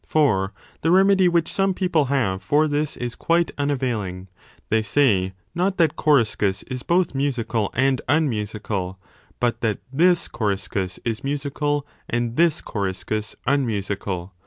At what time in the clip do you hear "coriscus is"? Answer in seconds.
5.95-6.81, 10.27-11.23